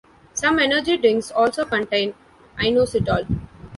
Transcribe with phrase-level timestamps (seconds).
[0.33, 2.15] Some energy drinks also contain
[2.57, 3.27] inositol.